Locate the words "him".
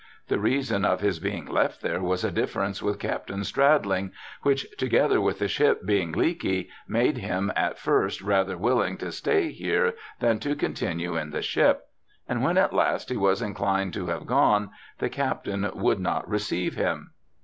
7.19-7.51, 16.73-17.11